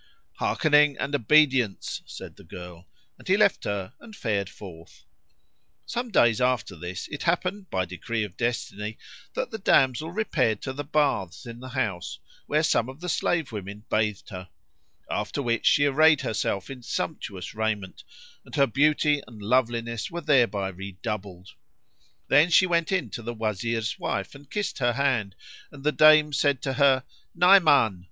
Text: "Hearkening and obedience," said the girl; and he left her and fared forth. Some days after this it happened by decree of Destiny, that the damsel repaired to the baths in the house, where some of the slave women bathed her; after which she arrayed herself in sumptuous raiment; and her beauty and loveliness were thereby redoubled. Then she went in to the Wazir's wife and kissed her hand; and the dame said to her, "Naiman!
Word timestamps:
"Hearkening 0.39 0.97
and 0.97 1.13
obedience," 1.13 2.01
said 2.07 2.35
the 2.35 2.43
girl; 2.43 2.87
and 3.19 3.27
he 3.27 3.37
left 3.37 3.65
her 3.65 3.93
and 3.99 4.15
fared 4.15 4.49
forth. 4.49 5.03
Some 5.85 6.09
days 6.09 6.41
after 6.41 6.75
this 6.75 7.07
it 7.09 7.21
happened 7.21 7.69
by 7.69 7.85
decree 7.85 8.23
of 8.23 8.35
Destiny, 8.35 8.97
that 9.35 9.51
the 9.51 9.59
damsel 9.59 10.11
repaired 10.11 10.59
to 10.63 10.73
the 10.73 10.83
baths 10.83 11.45
in 11.45 11.59
the 11.59 11.69
house, 11.69 12.17
where 12.47 12.63
some 12.63 12.89
of 12.89 12.99
the 12.99 13.09
slave 13.09 13.51
women 13.51 13.85
bathed 13.91 14.29
her; 14.29 14.49
after 15.07 15.39
which 15.39 15.67
she 15.67 15.85
arrayed 15.85 16.21
herself 16.21 16.71
in 16.71 16.81
sumptuous 16.81 17.53
raiment; 17.53 18.03
and 18.43 18.55
her 18.55 18.65
beauty 18.65 19.21
and 19.27 19.43
loveliness 19.43 20.09
were 20.09 20.19
thereby 20.21 20.69
redoubled. 20.69 21.49
Then 22.27 22.49
she 22.49 22.65
went 22.65 22.91
in 22.91 23.11
to 23.11 23.21
the 23.21 23.35
Wazir's 23.35 23.99
wife 23.99 24.33
and 24.33 24.49
kissed 24.49 24.79
her 24.79 24.93
hand; 24.93 25.35
and 25.71 25.83
the 25.83 25.91
dame 25.91 26.33
said 26.33 26.59
to 26.63 26.73
her, 26.81 27.03
"Naiman! 27.35 27.99